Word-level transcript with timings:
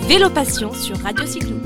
Vélo 0.00 0.30
Passion 0.30 0.72
sur 0.72 0.98
Radio 0.98 1.26
Cyclo. 1.26 1.56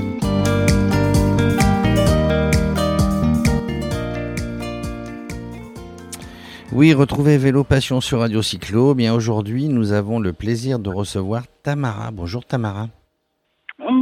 Oui, 6.73 6.93
retrouvez 6.93 7.37
Vélo 7.37 7.63
Passion 7.63 8.01
sur 8.01 8.19
Radio 8.19 8.41
Cyclo. 8.41 8.93
Bien 8.95 9.13
aujourd'hui, 9.13 9.69
nous 9.69 9.93
avons 9.93 10.19
le 10.19 10.33
plaisir 10.33 10.77
de 10.77 10.89
recevoir 10.89 11.43
Tamara. 11.63 12.11
Bonjour 12.11 12.45
Tamara. 12.45 12.89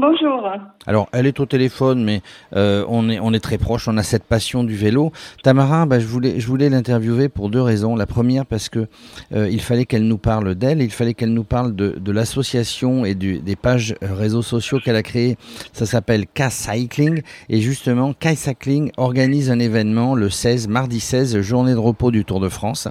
Bonjour. 0.08 0.48
Alors, 0.86 1.10
elle 1.14 1.26
est 1.26 1.40
au 1.40 1.48
téléphone, 1.48 2.04
mais 2.04 2.22
euh, 2.56 2.86
on, 2.88 3.10
est, 3.10 3.20
on 3.20 3.34
est 3.34 3.40
très 3.40 3.58
proche, 3.58 3.88
on 3.88 3.98
a 3.98 4.04
cette 4.04 4.24
passion 4.24 4.64
du 4.64 4.76
vélo. 4.76 5.12
Tamara, 5.42 5.88
bah, 5.88 6.00
je 6.00 6.06
voulais, 6.06 6.40
je 6.40 6.46
voulais 6.46 6.70
l'interviewer 6.70 7.28
pour 7.28 7.50
deux 7.50 7.62
raisons. 7.62 7.96
La 7.96 8.06
première, 8.06 8.46
parce 8.46 8.70
que 8.70 8.88
euh, 9.34 9.50
il 9.50 9.62
fallait 9.62 9.86
qu'elle 9.86 10.08
nous 10.08 10.20
parle 10.20 10.54
d'elle, 10.54 10.84
il 10.84 10.92
fallait 10.92 11.16
qu'elle 11.16 11.34
nous 11.34 11.44
parle 11.44 11.76
de, 11.76 11.96
de 11.98 12.12
l'association 12.12 13.04
et 13.04 13.16
du, 13.16 13.40
des 13.40 13.56
pages 13.56 13.96
réseaux 14.00 14.44
sociaux 14.44 14.80
qu'elle 14.80 14.96
a 14.96 15.02
créées. 15.02 15.38
Ça 15.74 15.88
s'appelle 15.88 16.26
K-Cycling. 16.28 17.24
Et 17.50 17.62
justement, 17.62 18.14
K-Cycling 18.14 18.92
organise 18.98 19.50
un 19.50 19.58
événement 19.58 20.14
le 20.14 20.30
16, 20.30 20.68
mardi 20.68 21.00
16, 21.00 21.42
journée 21.42 21.74
de 21.74 21.80
repos 21.80 22.12
du 22.12 22.26
Tour 22.26 22.40
de 22.40 22.50
France. 22.50 22.88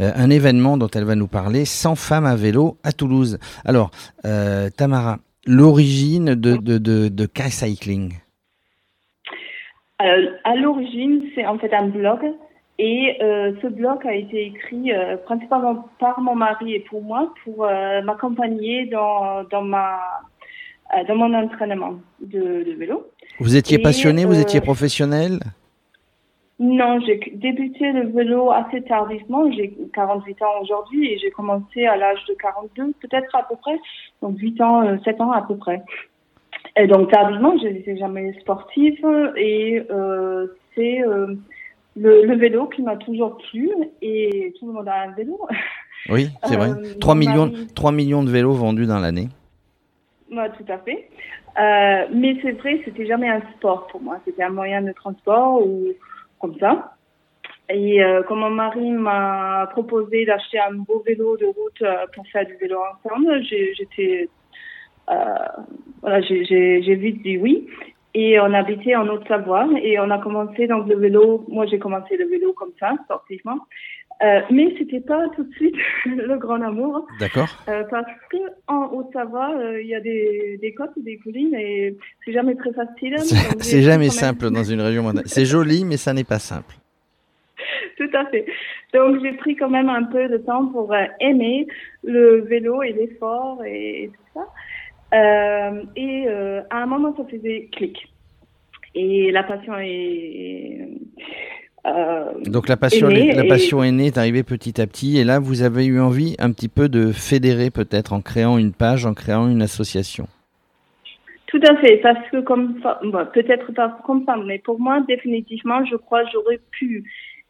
Euh, 0.00 0.12
un 0.14 0.28
événement 0.28 0.76
dont 0.76 0.88
elle 0.88 1.04
va 1.04 1.14
nous 1.14 1.28
parler, 1.28 1.64
100 1.64 1.94
femmes 1.94 2.26
à 2.26 2.36
vélo 2.36 2.76
à 2.84 2.92
Toulouse. 2.92 3.38
Alors, 3.64 3.90
Tamara, 4.76 5.18
l'origine 5.48 6.34
de, 6.34 6.56
de, 6.56 6.78
de, 6.78 7.08
de 7.08 7.26
K-Cycling 7.26 8.12
euh, 10.02 10.30
À 10.44 10.54
l'origine, 10.54 11.24
c'est 11.34 11.46
en 11.46 11.58
fait 11.58 11.72
un 11.74 11.88
blog. 11.88 12.20
Et 12.78 13.16
euh, 13.22 13.52
ce 13.60 13.66
blog 13.66 14.06
a 14.06 14.14
été 14.14 14.46
écrit 14.46 14.92
euh, 14.92 15.16
principalement 15.16 15.88
par 15.98 16.20
mon 16.20 16.36
mari 16.36 16.74
et 16.74 16.80
pour 16.80 17.02
moi 17.02 17.32
pour 17.42 17.64
euh, 17.64 18.02
m'accompagner 18.02 18.86
dans, 18.86 19.42
dans, 19.50 19.62
ma, 19.62 19.98
dans 21.08 21.16
mon 21.16 21.34
entraînement 21.34 21.94
de, 22.20 22.62
de 22.62 22.72
vélo. 22.78 23.04
Vous 23.40 23.56
étiez 23.56 23.80
Et, 23.80 23.82
passionné, 23.82 24.24
vous 24.24 24.38
étiez 24.38 24.60
professionnel? 24.60 25.40
Non, 26.60 26.98
j'ai 27.06 27.20
débuté 27.34 27.92
le 27.92 28.08
vélo 28.08 28.50
assez 28.50 28.82
tardivement. 28.82 29.50
J'ai 29.52 29.72
48 29.94 30.42
ans 30.42 30.60
aujourd'hui 30.62 31.12
et 31.12 31.18
j'ai 31.18 31.30
commencé 31.30 31.86
à 31.86 31.96
l'âge 31.96 32.24
de 32.28 32.34
42, 32.34 32.94
peut-être 33.00 33.34
à 33.36 33.44
peu 33.44 33.54
près. 33.56 33.78
Donc 34.22 34.38
8 34.38 34.60
ans, 34.60 34.84
euh, 34.84 34.96
7 35.04 35.20
ans 35.20 35.30
à 35.30 35.42
peu 35.42 35.56
près. 35.56 35.82
Et 36.76 36.86
donc 36.88 37.10
tardivement, 37.12 37.56
je 37.58 37.68
n'étais 37.68 37.96
jamais 37.96 38.32
sportive 38.40 39.06
et 39.36 39.82
euh, 39.90 40.48
c'est 40.74 41.00
euh, 41.02 41.34
le, 41.96 42.24
le 42.24 42.36
vélo 42.36 42.66
qui 42.66 42.82
m'a 42.82 42.96
toujours 42.96 43.36
plu 43.50 43.70
et 44.02 44.52
tout 44.58 44.66
le 44.66 44.72
monde 44.72 44.88
a 44.88 45.02
un 45.02 45.12
vélo. 45.12 45.38
Oui, 46.10 46.28
c'est 46.44 46.56
vrai. 46.56 46.70
Euh, 46.70 46.94
3 47.00 47.14
mon 47.14 47.18
millions, 47.20 47.46
mari- 47.46 47.66
3 47.74 47.92
millions 47.92 48.22
de 48.22 48.30
vélos 48.30 48.52
vendus 48.52 48.86
dans 48.86 49.00
l'année. 49.00 49.28
Ouais, 50.30 50.48
tout 50.50 50.64
à 50.72 50.78
fait. 50.78 51.08
Euh, 51.60 52.06
mais 52.14 52.36
c'est 52.40 52.52
vrai, 52.52 52.80
c'était 52.84 53.04
jamais 53.04 53.28
un 53.28 53.42
sport 53.56 53.88
pour 53.88 54.00
moi. 54.00 54.18
C'était 54.24 54.44
un 54.44 54.50
moyen 54.50 54.80
de 54.80 54.92
transport 54.92 55.60
ou 55.66 55.88
comme 56.40 56.56
ça. 56.58 56.94
Et 57.70 58.02
euh, 58.02 58.22
quand 58.26 58.36
mon 58.36 58.50
mari 58.50 58.90
m'a 58.92 59.68
proposé 59.72 60.24
d'acheter 60.24 60.58
un 60.58 60.72
beau 60.72 61.02
vélo 61.06 61.36
de 61.36 61.46
route 61.46 61.82
euh, 61.82 62.06
pour 62.14 62.26
faire 62.28 62.46
du 62.46 62.54
vélo 62.56 62.78
ensemble, 62.94 63.42
j'étais, 63.42 64.28
euh, 65.10 65.14
voilà, 66.00 66.20
j'ai 66.22 66.94
vite 66.94 67.22
dit 67.22 67.36
oui. 67.36 67.68
Et 68.14 68.40
on 68.40 68.54
habitait 68.54 68.96
en 68.96 69.06
Haute-Savoie 69.06 69.68
et 69.82 70.00
on 70.00 70.10
a 70.10 70.18
commencé 70.18 70.66
donc 70.66 70.88
le 70.88 70.96
vélo. 70.96 71.44
Moi, 71.48 71.66
j'ai 71.66 71.78
commencé 71.78 72.16
le 72.16 72.26
vélo 72.26 72.54
comme 72.54 72.72
ça, 72.80 72.94
sportivement. 73.04 73.58
Euh, 74.20 74.40
mais 74.50 74.74
c'était 74.76 75.00
pas 75.00 75.28
tout 75.36 75.44
de 75.44 75.52
suite 75.54 75.76
le 76.06 76.36
grand 76.38 76.60
amour. 76.60 77.06
D'accord 77.20 77.48
Euh, 77.68 77.84
parce 77.88 78.10
que 78.30 78.36
en 78.66 78.86
Haute-Savoie, 78.92 79.56
euh, 79.56 79.80
il 79.80 79.88
y 79.88 79.94
a 79.94 80.00
des, 80.00 80.58
des 80.60 80.74
côtes, 80.74 80.90
des 80.96 81.18
collines 81.18 81.54
et 81.54 81.96
c'est 82.24 82.32
jamais 82.32 82.56
très 82.56 82.72
facile. 82.72 83.14
Donc, 83.16 83.26
C'est 83.60 83.82
jamais 83.82 84.08
simple 84.10 84.50
dans 84.50 84.64
une 84.64 84.80
région 84.80 85.02
montagne. 85.08 85.26
C'est 85.26 85.44
joli, 85.44 85.84
mais 85.84 85.96
ça 85.96 86.12
n'est 86.12 86.24
pas 86.24 86.40
simple. 86.40 86.74
Tout 87.96 88.10
à 88.14 88.26
fait. 88.26 88.46
Donc 88.94 89.22
j'ai 89.22 89.32
pris 89.32 89.56
quand 89.56 89.70
même 89.70 89.88
un 89.88 90.04
peu 90.04 90.28
de 90.28 90.38
temps 90.38 90.66
pour 90.66 90.92
euh, 90.92 91.04
aimer 91.20 91.66
le 92.04 92.40
vélo 92.42 92.82
et 92.82 92.92
l'effort 92.92 93.64
et, 93.64 94.04
et 94.04 94.08
tout 94.08 94.32
ça. 94.34 94.46
Euh, 95.14 95.82
et 95.96 96.24
euh, 96.28 96.62
à 96.70 96.82
un 96.82 96.86
moment, 96.86 97.14
ça 97.16 97.24
faisait 97.24 97.68
clic. 97.72 98.12
Et 98.94 99.30
la 99.30 99.42
passion 99.42 99.74
est... 99.78 100.88
euh, 101.96 102.24
Donc 102.46 102.68
la 102.68 102.76
passion, 102.76 103.08
la 103.08 103.18
et- 103.18 103.28
est 103.28 103.92
née, 103.92 104.06
est 104.06 104.18
arrivée 104.18 104.42
petit 104.42 104.80
à 104.80 104.86
petit. 104.86 105.18
Et 105.18 105.24
là, 105.24 105.38
vous 105.38 105.62
avez 105.62 105.86
eu 105.86 106.00
envie 106.00 106.36
un 106.38 106.52
petit 106.52 106.68
peu 106.68 106.88
de 106.88 107.12
fédérer 107.12 107.70
peut-être 107.70 108.12
en 108.12 108.20
créant 108.20 108.58
une 108.58 108.72
page, 108.72 109.06
en 109.06 109.14
créant 109.14 109.48
une 109.48 109.62
association. 109.62 110.26
Tout 111.48 111.60
à 111.66 111.76
fait, 111.76 111.96
parce 111.98 112.28
que 112.30 112.40
comme 112.40 112.78
bon, 113.04 113.26
peut-être 113.32 113.72
pas 113.72 113.98
comme 114.04 114.24
femme, 114.24 114.44
mais 114.46 114.58
pour 114.58 114.78
moi 114.78 115.00
définitivement, 115.08 115.82
je 115.86 115.96
crois 115.96 116.22
que 116.24 116.30
j'aurais 116.34 116.60
pu 116.70 117.04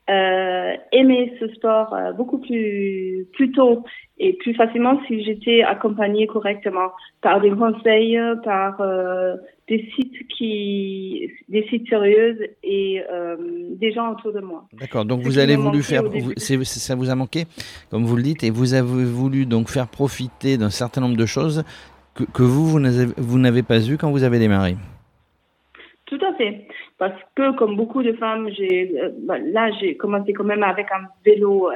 euh, 0.08 0.72
aimer 0.92 1.34
ce 1.40 1.48
sport 1.48 1.92
euh, 1.92 2.12
beaucoup 2.12 2.38
plus 2.38 3.26
plus 3.32 3.50
tôt 3.50 3.84
et 4.18 4.34
plus 4.34 4.54
facilement 4.54 5.00
si 5.08 5.24
j'étais 5.24 5.62
accompagnée 5.62 6.28
correctement 6.28 6.92
par 7.22 7.40
des 7.40 7.50
conseils, 7.50 8.18
par 8.44 8.80
euh, 8.80 9.34
des 9.68 9.88
sites 9.94 10.26
qui 10.28 11.30
des 11.48 11.66
sites 11.68 11.88
sérieux 11.88 12.38
et 12.62 13.02
euh, 13.10 13.36
des 13.82 13.92
gens 13.92 14.12
autour 14.12 14.32
de 14.32 14.40
moi. 14.40 14.64
D'accord. 14.72 15.04
Donc 15.04 15.20
vous 15.20 15.38
avez 15.38 15.56
voulu 15.56 15.82
faire, 15.82 16.02
vous- 16.04 16.32
ça 16.36 16.94
vous 16.94 17.10
a 17.10 17.14
manqué, 17.14 17.44
comme 17.90 18.04
vous 18.04 18.16
le 18.16 18.22
dites, 18.22 18.42
et 18.44 18.50
vous 18.50 18.74
avez 18.74 19.04
voulu 19.04 19.46
donc 19.46 19.68
faire 19.68 19.88
profiter 19.88 20.56
d'un 20.58 20.70
certain 20.70 21.00
nombre 21.00 21.16
de 21.16 21.26
choses 21.26 21.64
que, 22.14 22.24
que 22.24 22.42
vous 22.42 22.66
vous 22.66 22.80
n'avez- 23.38 23.62
pas 23.62 23.80
eu 23.88 23.96
quand 23.98 24.10
vous 24.10 24.24
avez 24.24 24.38
démarré. 24.38 24.74
Tout 26.06 26.18
à 26.26 26.32
fait. 26.34 26.66
Parce 26.96 27.20
que, 27.36 27.56
comme 27.58 27.76
beaucoup 27.76 28.02
de 28.02 28.12
femmes, 28.14 28.48
j'ai, 28.56 28.98
euh, 28.98 29.10
bah, 29.26 29.38
là, 29.38 29.70
j'ai 29.78 29.96
commencé 29.96 30.32
quand 30.32 30.44
même 30.44 30.62
avec 30.62 30.86
un 30.90 31.04
vélo 31.24 31.70
euh, 31.70 31.74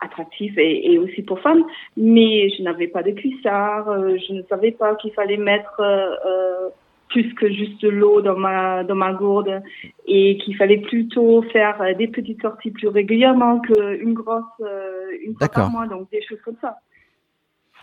attractif 0.00 0.52
et, 0.58 0.92
et 0.92 0.98
aussi 0.98 1.22
pour 1.22 1.38
femmes, 1.40 1.64
mais 1.96 2.48
je 2.50 2.62
n'avais 2.62 2.88
pas 2.88 3.02
de 3.02 3.12
cuissard, 3.12 3.88
euh, 3.88 4.16
je 4.28 4.32
ne 4.34 4.42
savais 4.48 4.72
pas 4.72 4.94
qu'il 4.96 5.12
fallait 5.12 5.36
mettre 5.36 5.78
euh, 5.80 6.68
plus 7.10 7.34
que 7.34 7.48
juste 7.52 7.82
de 7.82 7.88
l'eau 7.88 8.22
dans 8.22 8.38
ma 8.38 8.84
dans 8.84 8.94
ma 8.94 9.12
gourde 9.12 9.62
et 10.06 10.38
qu'il 10.38 10.56
fallait 10.56 10.78
plutôt 10.78 11.42
faire 11.52 11.80
euh, 11.82 11.94
des 11.94 12.08
petites 12.08 12.40
sorties 12.40 12.70
plus 12.70 12.88
régulièrement 12.88 13.60
qu'une 13.60 14.14
grosse 14.14 14.42
euh, 14.60 15.08
une 15.24 15.34
fois 15.36 15.48
par 15.48 15.70
mois, 15.70 15.86
donc 15.86 16.10
des 16.10 16.22
choses 16.22 16.38
comme 16.44 16.56
ça. 16.60 16.78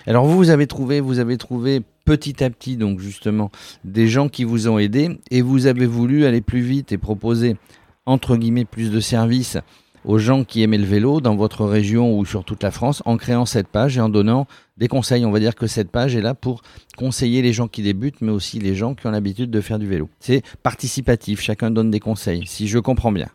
Alors 0.05 0.25
vous, 0.25 0.37
vous 0.37 0.49
avez 0.49 0.67
trouvé, 0.67 0.99
vous 1.01 1.19
avez 1.19 1.37
trouvé 1.37 1.81
petit 2.05 2.43
à 2.43 2.49
petit 2.49 2.77
donc 2.77 2.99
justement 2.99 3.51
des 3.83 4.07
gens 4.07 4.29
qui 4.29 4.43
vous 4.43 4.69
ont 4.69 4.79
aidé 4.79 5.09
et 5.31 5.41
vous 5.41 5.67
avez 5.67 5.85
voulu 5.85 6.25
aller 6.25 6.41
plus 6.41 6.61
vite 6.61 6.91
et 6.91 6.97
proposer 6.97 7.57
entre 8.05 8.37
guillemets 8.37 8.65
plus 8.65 8.91
de 8.91 8.99
services 8.99 9.57
aux 10.07 10.17
gens 10.17 10.45
qui 10.45 10.63
aimaient 10.63 10.77
le 10.77 10.85
vélo 10.85 11.21
dans 11.21 11.35
votre 11.35 11.65
région 11.65 12.17
ou 12.17 12.25
sur 12.25 12.45
toute 12.45 12.63
la 12.63 12.71
France 12.71 13.03
en 13.05 13.17
créant 13.17 13.45
cette 13.45 13.67
page 13.67 13.97
et 13.97 14.01
en 14.01 14.09
donnant 14.09 14.47
des 14.77 14.87
conseils. 14.87 15.25
On 15.25 15.31
va 15.31 15.39
dire 15.39 15.53
que 15.53 15.67
cette 15.67 15.91
page 15.91 16.15
est 16.15 16.21
là 16.21 16.33
pour 16.33 16.61
conseiller 16.97 17.41
les 17.41 17.51
gens 17.51 17.67
qui 17.67 17.83
débutent 17.83 18.21
mais 18.21 18.31
aussi 18.31 18.57
les 18.59 18.73
gens 18.73 18.95
qui 18.95 19.05
ont 19.05 19.11
l'habitude 19.11 19.51
de 19.51 19.61
faire 19.61 19.77
du 19.77 19.85
vélo. 19.85 20.09
C'est 20.19 20.41
participatif, 20.63 21.41
chacun 21.41 21.71
donne 21.71 21.91
des 21.91 21.99
conseils 21.99 22.47
si 22.47 22.67
je 22.67 22.79
comprends 22.79 23.11
bien. 23.11 23.27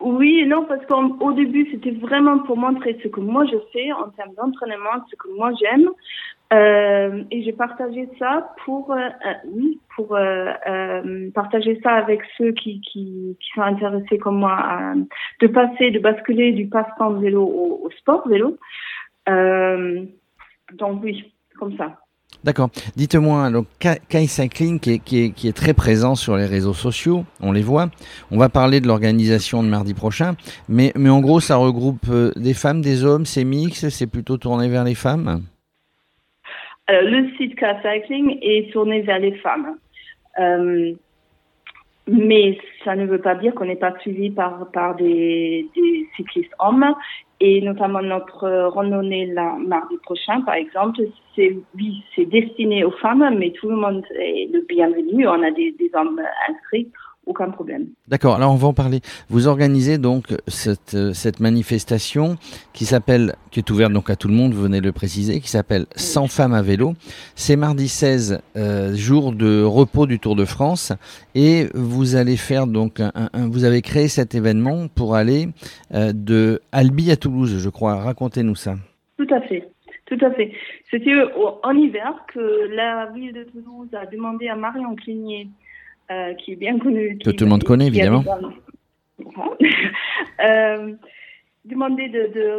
Oui 0.00 0.40
et 0.40 0.46
non, 0.46 0.66
parce 0.66 0.84
qu'au 0.86 1.32
début, 1.32 1.66
c'était 1.70 1.92
vraiment 1.92 2.38
pour 2.40 2.58
montrer 2.58 2.98
ce 3.02 3.08
que 3.08 3.20
moi 3.20 3.44
je 3.46 3.56
fais 3.72 3.90
en 3.92 4.10
termes 4.10 4.34
d'entraînement, 4.36 5.02
ce 5.10 5.16
que 5.16 5.28
moi 5.36 5.50
j'aime. 5.58 5.88
Euh, 6.54 7.24
et 7.30 7.42
j'ai 7.42 7.52
partagé 7.52 8.08
ça 8.18 8.54
pour, 8.64 8.92
euh, 8.92 8.96
euh, 8.96 9.32
oui, 9.52 9.80
pour 9.96 10.16
partager 11.34 11.80
ça 11.82 11.92
avec 11.92 12.20
ceux 12.38 12.52
qui, 12.52 12.80
sont 13.54 13.62
intéressés 13.62 14.18
comme 14.18 14.38
moi 14.38 14.56
à, 14.56 14.94
de 15.40 15.46
passer, 15.46 15.90
de 15.90 15.98
basculer 15.98 16.52
du 16.52 16.66
passe-temps 16.66 17.14
vélo 17.14 17.42
au, 17.42 17.90
sport 17.98 18.28
vélo. 18.28 18.56
Donc 19.26 21.02
oui, 21.02 21.32
comme 21.58 21.76
ça. 21.76 21.98
D'accord. 22.42 22.68
Dites-moi, 22.96 23.50
donc 23.50 23.66
Kai 23.78 24.26
Cycling 24.26 24.78
qui 24.78 25.46
est, 25.48 25.56
très 25.56 25.72
présent 25.72 26.14
sur 26.14 26.36
les 26.36 26.46
réseaux 26.46 26.74
sociaux, 26.74 27.24
on 27.40 27.52
les 27.52 27.62
voit. 27.62 27.88
On 28.30 28.38
va 28.38 28.48
parler 28.48 28.80
de 28.80 28.86
l'organisation 28.86 29.62
de 29.62 29.68
mardi 29.68 29.94
prochain, 29.94 30.34
mais, 30.68 30.92
mais 30.94 31.10
en 31.10 31.20
gros, 31.20 31.40
ça 31.40 31.56
regroupe 31.56 32.06
des 32.36 32.54
femmes, 32.54 32.82
des 32.82 33.04
hommes, 33.04 33.24
c'est 33.24 33.44
mix, 33.44 33.88
c'est 33.88 34.06
plutôt 34.06 34.36
tourné 34.36 34.68
vers 34.68 34.84
les 34.84 34.94
femmes? 34.94 35.42
Alors, 36.86 37.10
le 37.10 37.30
site 37.36 37.56
Car 37.56 37.80
Cycling 37.82 38.38
est 38.42 38.72
tourné 38.72 39.00
vers 39.02 39.18
les 39.18 39.34
femmes. 39.36 39.76
Euh, 40.38 40.92
mais 42.06 42.58
ça 42.84 42.94
ne 42.94 43.06
veut 43.06 43.20
pas 43.20 43.34
dire 43.34 43.54
qu'on 43.54 43.64
n'est 43.64 43.76
pas 43.76 43.98
suivi 44.00 44.28
par, 44.28 44.70
par 44.72 44.94
des, 44.96 45.66
des 45.74 46.06
cyclistes 46.16 46.52
hommes. 46.58 46.94
Et 47.40 47.60
notamment 47.62 48.02
notre 48.02 48.68
randonnée 48.68 49.26
là, 49.26 49.56
mardi 49.58 49.96
prochain, 50.02 50.42
par 50.42 50.54
exemple, 50.54 51.00
c'est 51.34 51.56
oui, 51.74 52.02
c'est 52.14 52.26
destiné 52.26 52.84
aux 52.84 52.90
femmes, 52.92 53.36
mais 53.38 53.50
tout 53.50 53.68
le 53.68 53.76
monde 53.76 54.04
est 54.18 54.52
le 54.52 54.60
bienvenu. 54.68 55.26
On 55.26 55.42
a 55.42 55.50
des, 55.50 55.72
des 55.72 55.90
hommes 55.94 56.20
inscrits 56.48 56.88
aucun 57.26 57.50
problème. 57.50 57.86
D'accord, 58.08 58.34
alors 58.34 58.52
on 58.52 58.56
va 58.56 58.68
en 58.68 58.72
parler. 58.74 59.00
Vous 59.28 59.48
organisez 59.48 59.98
donc 59.98 60.34
cette, 60.46 60.96
cette 61.12 61.40
manifestation 61.40 62.36
qui 62.72 62.84
s'appelle, 62.84 63.34
qui 63.50 63.60
est 63.60 63.70
ouverte 63.70 63.92
donc 63.92 64.10
à 64.10 64.16
tout 64.16 64.28
le 64.28 64.34
monde, 64.34 64.52
vous 64.52 64.62
venez 64.62 64.80
de 64.80 64.86
le 64.86 64.92
préciser, 64.92 65.40
qui 65.40 65.48
s'appelle 65.48 65.86
100 65.96 66.28
femmes 66.28 66.54
à 66.54 66.62
vélo. 66.62 66.94
C'est 67.34 67.56
mardi 67.56 67.88
16, 67.88 68.42
euh, 68.56 68.94
jour 68.94 69.32
de 69.32 69.62
repos 69.62 70.06
du 70.06 70.18
Tour 70.18 70.36
de 70.36 70.44
France, 70.44 70.92
et 71.34 71.66
vous 71.74 72.16
allez 72.16 72.36
faire 72.36 72.66
donc, 72.66 73.00
un, 73.00 73.28
vous 73.34 73.64
avez 73.64 73.82
créé 73.82 74.08
cet 74.08 74.34
événement 74.34 74.88
pour 74.88 75.14
aller 75.14 75.48
euh, 75.94 76.12
de 76.12 76.60
Albi 76.72 77.10
à 77.10 77.16
Toulouse, 77.16 77.58
je 77.58 77.68
crois. 77.68 77.96
Racontez-nous 77.96 78.54
ça. 78.54 78.74
Tout 79.16 79.28
à 79.32 79.40
fait. 79.42 79.68
Tout 80.06 80.18
à 80.20 80.30
fait. 80.32 80.52
C'était 80.90 81.14
en 81.62 81.72
hiver 81.72 82.12
que 82.32 82.68
la 82.74 83.06
ville 83.06 83.32
de 83.32 83.44
Toulouse 83.44 83.88
a 83.94 84.04
demandé 84.06 84.48
à 84.48 84.56
Marion 84.56 84.94
Cligné 84.96 85.48
euh, 86.10 86.34
qui 86.34 86.52
est 86.52 86.56
bien 86.56 86.78
connu. 86.78 87.18
Que 87.18 87.30
tout 87.30 87.44
le 87.44 87.50
monde 87.50 87.64
connaît, 87.64 87.86
évidemment. 87.86 88.24
euh, 90.44 90.92
demandé 91.64 92.08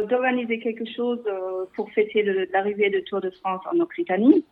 d'organiser 0.08 0.56
de, 0.56 0.62
quelque 0.62 0.84
chose 0.96 1.20
euh, 1.26 1.64
pour 1.74 1.90
fêter 1.92 2.22
l'arrivée 2.52 2.90
du 2.90 3.02
Tour 3.04 3.20
de 3.20 3.30
France 3.30 3.62
en 3.72 3.78
Occitanie. 3.80 4.44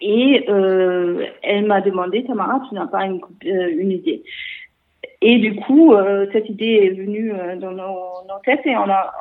Et 0.00 0.44
euh, 0.48 1.26
elle 1.42 1.66
m'a 1.66 1.80
demandé, 1.80 2.24
Tamara, 2.24 2.60
tu 2.68 2.74
n'as 2.74 2.86
pas 2.86 3.04
une, 3.04 3.20
une, 3.42 3.92
idée 3.92 4.22
Et 5.22 5.38
du 5.38 5.54
coup, 5.56 5.94
cette 6.32 6.48
idée 6.48 6.80
est 6.82 6.90
venue 6.90 7.32
dans 7.58 7.70
nos, 7.70 8.26
nos, 8.28 8.40
têtes 8.44 8.66
et 8.66 8.76
on 8.76 8.90
a 8.90 9.12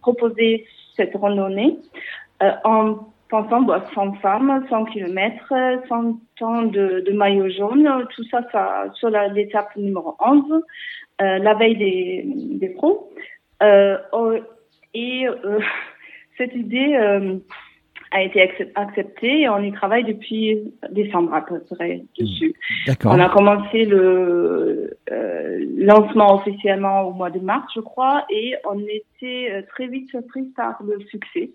proposé 0.00 0.66
cette 0.96 1.14
randonnée 1.14 1.78
en 2.64 3.11
pensant, 3.32 3.62
bah, 3.62 3.82
100 3.94 4.12
femmes, 4.16 4.64
100 4.68 4.84
km, 4.84 5.54
100 5.88 6.20
temps 6.38 6.62
de, 6.62 7.02
de 7.04 7.12
maillot 7.12 7.48
jaune, 7.48 7.88
tout 8.14 8.24
ça, 8.30 8.42
ça 8.52 8.84
sur 8.94 9.08
l'étape 9.08 9.74
numéro 9.74 10.14
11, 10.20 10.62
euh, 11.22 11.38
la 11.38 11.54
veille 11.54 11.76
des, 11.76 12.24
des 12.26 12.68
pros. 12.68 13.10
Euh, 13.62 13.96
oh, 14.12 14.34
et 14.92 15.26
euh, 15.26 15.60
cette 16.36 16.54
idée 16.54 16.94
a 18.10 18.22
été 18.22 18.42
acceptée 18.74 19.40
et 19.40 19.48
on 19.48 19.62
y 19.62 19.72
travaille 19.72 20.04
depuis 20.04 20.74
décembre 20.90 21.32
à 21.32 21.40
peu 21.40 21.58
près 21.70 22.02
dessus. 22.18 22.54
On 23.06 23.18
a 23.18 23.30
commencé 23.30 23.86
le 23.86 24.90
lancement 25.78 26.34
officiellement 26.34 27.08
au 27.08 27.12
mois 27.12 27.30
de 27.30 27.40
mars, 27.40 27.64
je 27.74 27.80
crois, 27.80 28.26
et 28.28 28.56
on 28.70 28.78
était 28.80 29.64
très 29.70 29.86
vite 29.86 30.10
surpris 30.10 30.44
par 30.54 30.82
le 30.86 31.00
succès. 31.06 31.52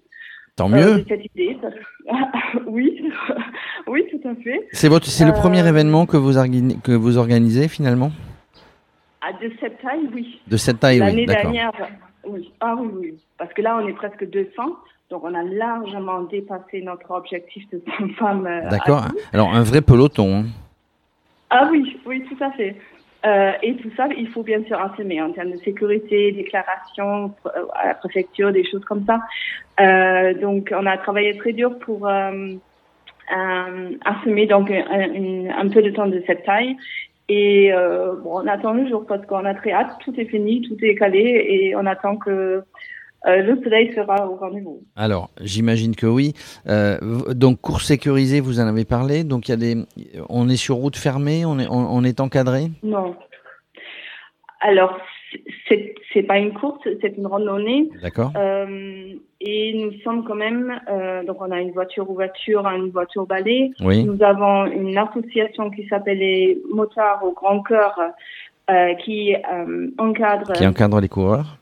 Tant 0.58 0.70
mieux. 0.70 1.06
oui, 2.68 3.12
oui, 3.88 4.06
tout 4.10 4.28
à 4.28 4.36
fait. 4.36 4.68
C'est 4.74 4.90
votre, 4.90 5.06
c'est 5.06 5.26
le 5.26 5.32
premier 5.32 5.62
euh, 5.62 5.70
événement 5.70 6.08
que 6.08 6.18
vous, 6.18 6.34
que 6.84 6.92
vous 6.92 7.18
organisez 7.20 7.68
finalement? 7.68 8.12
Ah, 9.22 9.34
De 9.34 9.52
cette 9.62 9.80
taille, 9.80 10.10
oui. 10.14 10.42
De 10.48 10.58
cette 10.58 10.80
taille, 10.80 11.00
oui. 11.00 11.06
L'année 11.06 11.26
dernière, 11.28 11.72
oui. 12.28 12.52
Ah 12.60 12.76
oui, 12.76 12.90
oui. 12.92 13.14
Parce 13.38 13.54
que 13.54 13.62
là, 13.62 13.80
on 13.80 13.88
est 13.88 13.94
presque 13.94 14.28
200. 14.28 14.50
Donc, 15.12 15.24
on 15.24 15.34
a 15.36 15.44
largement 15.44 16.22
dépassé 16.24 16.82
notre 16.82 17.12
objectif 17.12 17.64
de 17.70 17.80
100 18.00 18.10
femmes. 18.16 18.48
Euh, 18.48 18.68
d'accord. 18.70 19.06
Alors, 19.34 19.54
un 19.54 19.64
vrai 19.64 19.82
peloton. 19.82 20.40
Hein. 20.40 20.46
Ah 21.52 21.70
oui, 21.72 21.98
oui, 22.08 22.26
tout 22.28 22.44
à 22.44 22.52
fait. 22.54 22.76
Euh, 23.28 23.52
et 23.62 23.76
tout 23.76 23.92
ça, 23.98 24.08
il 24.18 24.30
faut 24.30 24.44
bien 24.44 24.64
sûr 24.64 24.80
assumer 24.80 25.22
en 25.22 25.32
termes 25.32 25.52
de 25.52 25.58
sécurité, 25.58 26.32
déclaration 26.32 27.34
euh, 27.46 27.66
à 27.74 27.88
la 27.88 27.94
préfecture, 27.96 28.52
des 28.52 28.64
choses 28.64 28.86
comme 28.86 29.06
ça. 29.06 29.20
Euh, 29.82 30.34
donc, 30.36 30.74
on 30.74 30.86
a 30.86 30.98
travaillé 30.98 31.38
très 31.38 31.52
dur 31.52 31.78
pour 31.80 32.08
euh, 32.08 32.32
donc 34.50 34.72
un, 34.72 35.50
un, 35.58 35.70
peu 35.70 35.82
de 35.82 35.90
temps 35.90 36.08
de 36.08 36.24
cette 36.26 36.44
taille. 36.46 36.78
Et 37.28 37.74
bon, 38.24 38.42
on 38.42 38.48
attend 38.48 38.72
le 38.72 38.88
jour 38.88 39.06
parce 39.06 39.26
qu'on 39.26 39.44
a 39.44 39.54
très 39.54 39.74
hâte. 39.74 39.92
Tout 40.06 40.18
est 40.18 40.26
fini, 40.26 40.62
tout 40.62 40.78
est 40.82 40.96
calé 40.96 41.46
et 41.50 41.76
on 41.76 41.86
attend 41.86 42.16
que 42.16 42.64
euh, 43.28 43.42
le 43.42 43.62
soleil 43.62 43.94
sera 43.94 44.30
au 44.30 44.36
rendez-vous. 44.36 44.82
Alors, 44.96 45.30
j'imagine 45.42 45.96
que 45.96 46.08
oui. 46.08 46.34
Euh, 46.68 46.98
donc, 47.34 47.60
cours 47.62 47.82
sécurisée, 47.82 48.40
vous 48.40 48.60
en 48.60 48.68
avez 48.68 48.86
parlé. 48.86 49.24
Donc, 49.24 49.48
il 49.48 49.52
y 49.52 49.54
a 49.54 49.58
des, 49.58 49.76
on 50.30 50.48
est 50.48 50.56
sur 50.56 50.76
route 50.76 50.96
fermée, 50.96 51.46
on 51.46 51.60
est, 51.60 51.68
on, 51.70 52.04
est 52.04 52.20
encadré? 52.22 52.68
Non. 52.84 53.16
Alors, 54.62 54.98
c'est, 55.68 55.94
c'est 56.14 56.24
pas 56.24 56.38
une 56.38 56.54
course, 56.54 56.88
c'est 57.02 57.18
une 57.18 57.28
randonnée. 57.28 57.90
D'accord. 58.02 58.32
Euh, 58.38 59.14
et 59.42 59.74
nous 59.76 59.92
sommes 60.04 60.24
quand 60.24 60.36
même, 60.36 60.80
donc 61.28 61.38
on 61.42 61.52
a 61.52 61.62
une 61.62 61.72
voiture 61.72 62.06
voiture, 62.06 62.66
une 62.66 62.90
voiture 62.90 63.28
balai. 63.28 63.72
Oui. 63.82 64.04
Nous 64.04 64.24
avons 64.24 64.66
une 64.66 64.98
association 64.98 65.70
qui 65.70 65.88
s'appelle 65.88 66.18
les 66.18 66.60
Motards 66.74 67.24
au 67.24 67.34
Grand 67.34 67.62
Cœur, 67.62 68.00
qui 69.04 69.36
encadre. 70.00 70.54
Qui 70.54 70.66
encadre 70.66 71.00
les 71.00 71.10
coureurs 71.10 71.58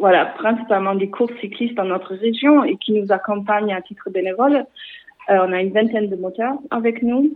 voilà, 0.00 0.24
principalement 0.24 0.94
des 0.94 1.10
courses 1.10 1.34
cyclistes 1.40 1.74
dans 1.74 1.84
notre 1.84 2.14
région 2.14 2.64
et 2.64 2.76
qui 2.76 2.92
nous 2.92 3.12
accompagnent 3.12 3.74
à 3.74 3.82
titre 3.82 4.08
bénévole. 4.10 4.64
Euh, 5.28 5.38
on 5.46 5.52
a 5.52 5.60
une 5.60 5.72
vingtaine 5.72 6.08
de 6.08 6.16
moteurs 6.16 6.56
avec 6.70 7.02
nous. 7.02 7.30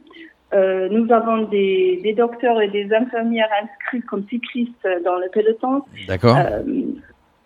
Euh, 0.55 0.89
nous 0.91 1.13
avons 1.13 1.43
des, 1.43 2.01
des, 2.03 2.15
docteurs 2.15 2.61
et 2.63 2.69
des 2.69 2.93
infirmières 2.95 3.51
inscrits 3.63 4.01
comme 4.03 4.25
cyclistes 4.29 4.89
dans 5.05 5.17
le 5.17 5.29
peloton. 5.31 5.83
D'accord. 6.09 6.39
Euh, 6.39 6.63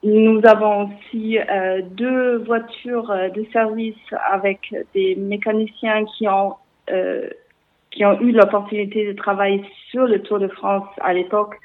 nous 0.05 0.41
avons 0.45 0.89
aussi 0.89 1.39
deux 1.91 2.37
voitures 2.45 3.13
de 3.35 3.45
service 3.53 3.97
avec 4.31 4.73
des 4.95 5.17
mécaniciens 5.17 6.05
qui 6.05 6.29
ont 6.29 6.55
qui 7.91 8.05
ont 8.05 8.21
eu 8.21 8.31
l'opportunité 8.31 9.07
de 9.09 9.13
travailler 9.13 9.65
sur 9.91 10.07
le 10.07 10.23
Tour 10.23 10.39
de 10.39 10.47
France 10.47 10.87
à 11.01 11.13
l'époque 11.13 11.57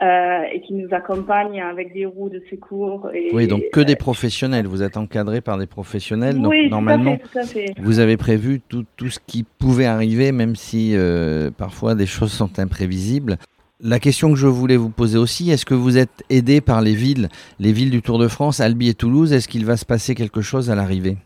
euh, 0.00 0.42
et 0.52 0.60
qui 0.60 0.74
nous 0.74 0.88
accompagnent 0.92 1.60
avec 1.60 1.92
des 1.92 2.06
roues 2.06 2.28
de 2.28 2.40
secours. 2.48 3.10
Et, 3.12 3.30
oui, 3.32 3.48
donc 3.48 3.62
que 3.72 3.80
des 3.80 3.96
professionnels. 3.96 4.66
Vous 4.66 4.82
êtes 4.82 4.96
encadré 4.96 5.40
par 5.40 5.58
des 5.58 5.66
professionnels. 5.66 6.40
Donc 6.40 6.52
oui, 6.52 6.68
normalement, 6.68 7.16
tout 7.16 7.38
à 7.38 7.42
fait, 7.42 7.66
tout 7.66 7.72
à 7.72 7.74
fait. 7.74 7.82
vous 7.82 7.98
avez 7.98 8.16
prévu 8.16 8.60
tout, 8.60 8.84
tout 8.96 9.08
ce 9.08 9.18
qui 9.18 9.44
pouvait 9.58 9.86
arriver, 9.86 10.30
même 10.30 10.54
si 10.54 10.92
euh, 10.94 11.50
parfois 11.50 11.94
des 11.94 12.06
choses 12.06 12.32
sont 12.32 12.58
imprévisibles. 12.58 13.38
La 13.80 13.98
question 13.98 14.30
que 14.30 14.36
je 14.36 14.46
voulais 14.46 14.76
vous 14.76 14.90
poser 14.90 15.18
aussi, 15.18 15.50
est-ce 15.50 15.64
que 15.64 15.74
vous 15.74 15.98
êtes 15.98 16.24
aidé 16.30 16.60
par 16.60 16.80
les 16.80 16.94
villes, 16.94 17.28
les 17.60 17.72
villes 17.72 17.90
du 17.90 18.02
Tour 18.02 18.18
de 18.18 18.28
France, 18.28 18.60
Albi 18.60 18.88
et 18.88 18.94
Toulouse? 18.94 19.32
Est-ce 19.32 19.48
qu'il 19.48 19.64
va 19.64 19.76
se 19.76 19.84
passer 19.84 20.14
quelque 20.14 20.40
chose 20.40 20.70
à 20.70 20.74
l'arrivée? 20.74 21.16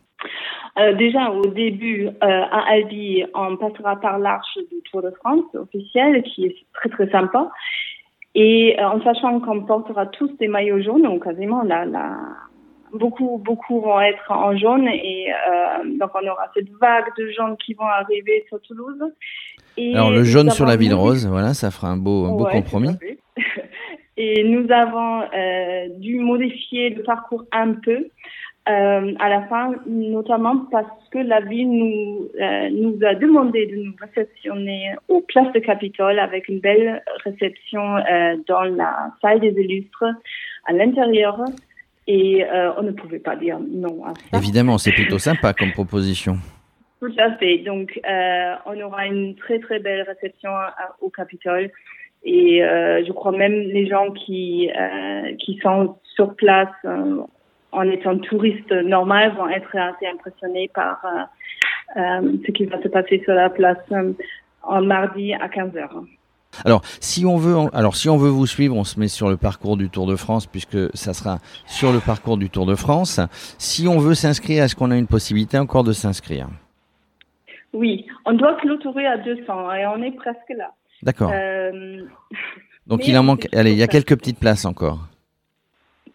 Euh, 0.78 0.94
déjà, 0.94 1.30
au 1.30 1.46
début, 1.46 2.06
euh, 2.06 2.10
à 2.20 2.72
Albi, 2.72 3.22
on 3.34 3.56
passera 3.56 3.96
par 4.00 4.18
l'arche 4.18 4.56
du 4.70 4.80
Tour 4.90 5.02
de 5.02 5.10
France 5.10 5.44
officiel, 5.54 6.22
qui 6.22 6.46
est 6.46 6.56
très 6.72 6.88
très 6.88 7.10
sympa. 7.10 7.50
Et 8.34 8.76
euh, 8.79 8.88
en 8.88 9.02
sachant 9.02 9.40
qu'on 9.40 9.62
portera 9.62 10.06
tous 10.06 10.31
des 10.38 10.49
maillots 10.49 10.82
jaunes, 10.82 11.02
donc 11.02 11.25
quasiment 11.25 11.62
là, 11.62 11.84
là, 11.84 12.17
beaucoup, 12.92 13.38
beaucoup 13.45 13.80
vont 13.80 14.00
être 14.00 14.30
en 14.30 14.56
jaune 14.56 14.88
et 14.88 15.26
euh, 15.30 15.99
donc 15.99 16.11
on 16.14 16.26
aura 16.26 16.50
cette 16.54 16.71
vague 16.80 17.06
de 17.18 17.30
jaunes 17.30 17.56
qui 17.59 17.75
vont 17.75 17.87
arriver 17.87 18.45
sur 18.49 18.61
Toulouse. 18.62 19.02
Et 19.76 19.95
Alors 19.95 20.11
le 20.11 20.25
jaune 20.25 20.50
sur 20.50 20.66
la 20.66 20.76
ville 20.76 20.95
rose, 20.95 21.26
voilà, 21.26 21.54
ça 21.54 21.71
fera 21.71 21.88
un 21.88 21.97
beau, 21.97 22.25
un 22.25 22.33
beau 22.33 22.47
compromis. 22.47 22.97
Et 24.18 24.45
nous 24.45 24.71
avons 24.71 25.23
euh, 25.23 25.88
dû 25.99 26.18
modifier 26.18 26.90
le 26.90 27.02
parcours 27.02 27.45
un 27.50 27.73
peu 27.73 28.09
euh, 28.69 29.14
à 29.19 29.28
la 29.28 29.42
fin, 29.49 29.75
notamment 29.87 30.66
parce 30.71 30.87
que 31.11 31.19
la 31.19 31.40
ville 31.40 31.69
nous, 31.69 32.28
euh, 32.40 32.71
nous 32.71 32.97
a 33.04 33.16
demandé 33.16 33.66
de 33.66 33.75
nous 33.75 33.92
réceptionner 34.00 34.95
au 35.09 35.21
Place 35.21 35.52
de 35.52 35.59
Capitole 35.59 36.21
avec 36.21 36.47
une 36.47 36.61
belle 36.61 37.02
réception 37.25 37.97
euh, 37.97 38.37
dans 38.47 38.62
la 38.62 39.11
salle 39.21 39.40
des 39.40 39.50
illustres 39.50 40.04
à 40.66 40.73
l'intérieur. 40.73 41.40
Et 42.07 42.45
on 42.76 42.83
ne 42.83 42.90
pouvait 42.90 43.21
pas 43.21 43.37
dire 43.37 43.59
non 43.61 44.04
à 44.04 44.12
ça. 44.14 44.38
Évidemment, 44.38 44.76
c'est 44.76 44.90
plutôt 44.90 45.19
sympa 45.19 45.52
comme 45.52 45.71
proposition. 45.71 46.37
Tout 47.00 47.14
à 47.16 47.33
fait. 47.37 47.59
Donc, 47.59 48.00
on 48.66 48.81
aura 48.81 49.07
une 49.07 49.37
très 49.37 49.61
très 49.61 49.78
belle 49.78 50.02
réception 50.02 50.50
à, 50.50 50.97
au 51.00 51.11
Capitole. 51.11 51.71
Et 52.25 52.59
je 52.61 53.12
crois 53.12 53.31
même 53.31 53.54
les 53.54 53.87
gens 53.87 54.11
qui 54.11 54.69
qui 55.38 55.61
sont 55.62 55.97
sur 56.16 56.35
place 56.35 56.75
en 57.73 57.83
étant 57.83 58.19
touriste 58.19 58.71
normal, 58.71 59.35
vont 59.37 59.49
être 59.49 59.75
assez 59.76 60.07
impressionnés 60.07 60.71
par 60.75 61.02
euh, 61.05 62.00
euh, 62.00 62.33
ce 62.47 62.52
qui 62.52 62.67
va 62.67 62.81
se 62.83 62.88
passer 62.88 63.21
sur 63.25 63.35
la 63.35 63.50
place 63.50 63.79
euh, 63.93 64.12
en 64.62 64.83
mardi 64.83 65.35
à 65.35 65.49
15 65.49 65.73
h 65.73 65.88
alors, 66.67 66.83
si 67.00 67.25
on 67.25 67.38
veut, 67.38 67.57
alors 67.73 67.97
si 67.97 68.11
on 68.11 68.19
veut 68.19 68.29
vous 68.29 68.47
suivre, 68.47 68.76
on 68.76 68.85
se 68.85 69.00
met 69.00 69.09
sur 69.09 69.31
le 69.31 69.38
parcours 69.38 69.79
du 69.79 69.88
Tour 69.88 70.07
de 70.07 70.17
France 70.17 70.47
puisque 70.47 70.95
ça 70.95 71.14
sera 71.14 71.38
sur 71.67 71.93
le 71.93 72.00
parcours 72.00 72.37
du 72.37 72.50
Tour 72.50 72.67
de 72.67 72.75
France. 72.75 73.21
Si 73.57 73.88
on 73.88 73.99
veut 73.99 74.14
s'inscrire, 74.14 74.62
est-ce 74.62 74.76
qu'on 74.76 74.91
a 74.91 74.97
une 74.99 75.07
possibilité 75.07 75.59
encore 75.59 75.83
de 75.83 75.93
s'inscrire? 75.93 76.49
Oui, 77.73 78.07
on 78.26 78.35
doit 78.35 78.55
clôturer 78.57 79.07
à 79.07 79.17
200 79.17 79.73
et 79.73 79.87
on 79.87 80.02
est 80.02 80.14
presque 80.14 80.50
là. 80.50 80.73
D'accord. 81.02 81.31
Euh, 81.33 82.02
Donc 82.87 83.00
il 83.09 83.17
en 83.17 83.23
manque. 83.23 83.49
Allez, 83.55 83.73
il 83.73 83.79
y 83.79 83.83
a 83.83 83.88
quelques 83.88 84.17
petites 84.17 84.38
places 84.38 84.67
encore. 84.67 85.09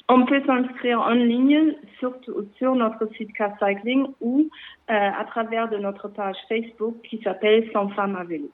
On 0.10 0.26
peut 0.26 0.42
s'inscrire 0.46 1.02
en 1.02 1.12
ligne 1.12 1.76
sur, 2.00 2.14
sur 2.58 2.76
notre 2.76 3.08
site 3.16 3.34
Car 3.34 3.52
Cycling 3.60 4.08
ou 4.22 4.50
euh, 4.90 4.94
à 4.94 5.26
travers 5.26 5.70
de 5.70 5.78
notre 5.78 6.08
page 6.08 6.38
Facebook 6.48 6.96
qui 7.04 7.22
s'appelle 7.22 7.70
Sans 7.74 7.90
femmes 7.90 8.16
à 8.16 8.24
vélo. 8.24 8.50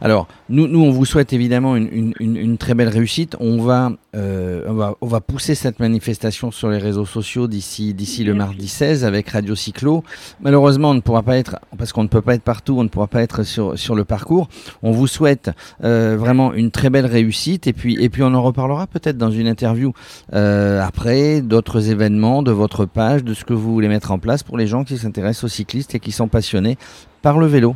Alors, 0.00 0.28
nous, 0.48 0.64
on 0.64 0.90
vous 0.90 1.04
souhaite 1.04 1.32
évidemment 1.32 1.76
une, 1.76 2.56
très 2.58 2.74
belle 2.74 2.88
réussite. 2.88 3.36
On 3.40 3.62
va, 3.62 3.92
euh, 4.16 4.92
on 5.00 5.06
va, 5.06 5.20
pousser 5.20 5.54
cette 5.54 5.80
manifestation 5.80 6.50
sur 6.50 6.68
les 6.68 6.78
réseaux 6.78 7.06
sociaux 7.06 7.46
d'ici, 7.46 7.94
d'ici 7.94 8.24
le 8.24 8.34
mardi 8.34 8.68
16 8.68 9.04
avec 9.04 9.28
Radio 9.30 9.54
Cyclo. 9.54 10.04
Malheureusement, 10.40 10.90
on 10.90 10.94
ne 10.94 11.00
pourra 11.00 11.22
pas 11.22 11.36
être, 11.36 11.58
parce 11.78 11.92
qu'on 11.92 12.02
ne 12.02 12.08
peut 12.08 12.20
pas 12.20 12.34
être 12.34 12.42
partout, 12.42 12.74
on 12.78 12.84
ne 12.84 12.88
pourra 12.88 13.06
pas 13.06 13.22
être 13.22 13.44
sur, 13.44 13.94
le 13.94 14.04
parcours. 14.04 14.48
On 14.82 14.90
vous 14.90 15.06
souhaite 15.06 15.50
euh, 15.84 16.16
vraiment 16.18 16.52
une 16.52 16.70
très 16.70 16.90
belle 16.90 17.06
réussite 17.06 17.66
et 17.66 17.72
puis, 17.72 18.02
et 18.02 18.08
puis 18.08 18.22
on 18.22 18.34
en 18.34 18.42
reparlera 18.42 18.86
peut-être 18.86 19.18
dans 19.18 19.30
une 19.30 19.46
interview 19.46 19.92
euh, 20.34 20.82
après 20.82 21.40
d'autres 21.40 21.90
événements, 21.90 22.42
de 22.42 22.52
votre 22.52 22.84
page, 22.84 23.24
de 23.24 23.34
ce 23.34 23.44
que 23.44 23.52
vous 23.52 23.72
voulez 23.72 23.88
mettre 23.88 24.10
en 24.10 24.18
place 24.18 24.42
pour 24.42 24.58
les 24.58 24.66
gens 24.66 24.84
qui 24.84 24.98
s'intéressent 24.98 25.44
aux 25.44 25.48
cyclistes 25.48 25.94
et 25.94 26.00
qui 26.00 26.12
sont 26.12 26.28
passionnés 26.28 26.76
par 27.22 27.38
le 27.38 27.46
vélo. 27.46 27.74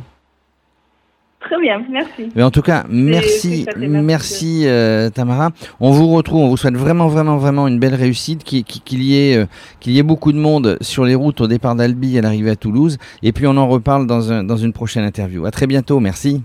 Très 1.47 1.61
bien, 1.61 1.81
merci. 1.89 2.29
Mais 2.35 2.43
en 2.43 2.51
tout 2.51 2.61
cas, 2.61 2.83
merci, 2.89 3.65
merci 3.77 4.63
euh, 4.65 5.09
Tamara. 5.09 5.51
On 5.79 5.91
vous 5.91 6.13
retrouve, 6.13 6.41
on 6.41 6.49
vous 6.49 6.57
souhaite 6.57 6.75
vraiment, 6.75 7.07
vraiment, 7.07 7.37
vraiment 7.37 7.67
une 7.67 7.79
belle 7.79 7.95
réussite, 7.95 8.43
qu'il 8.43 9.03
y, 9.03 9.17
ait, 9.17 9.37
euh, 9.37 9.45
qu'il 9.79 9.93
y 9.93 9.99
ait 9.99 10.03
beaucoup 10.03 10.33
de 10.33 10.37
monde 10.37 10.77
sur 10.81 11.05
les 11.05 11.15
routes 11.15 11.39
au 11.39 11.47
départ 11.47 11.75
d'Albi 11.75 12.17
à 12.17 12.21
l'arrivée 12.21 12.49
à 12.49 12.57
Toulouse. 12.57 12.97
Et 13.23 13.31
puis 13.31 13.47
on 13.47 13.55
en 13.55 13.69
reparle 13.69 14.07
dans, 14.07 14.29
un, 14.31 14.43
dans 14.43 14.57
une 14.57 14.73
prochaine 14.73 15.05
interview. 15.05 15.45
À 15.45 15.51
très 15.51 15.67
bientôt, 15.67 16.01
merci. 16.01 16.41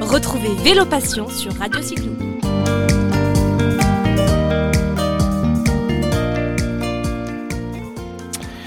Retrouvez 0.00 0.54
Vélo 0.62 0.84
Passion 0.86 1.28
sur 1.28 1.52
Radio 1.54 1.82
Cyclo. 1.82 2.12